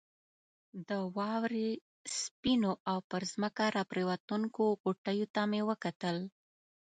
[0.89, 1.69] د واورې
[2.19, 6.17] سپینو او پر ځمکه راپرېوتونکو غټیو ته مو کتل.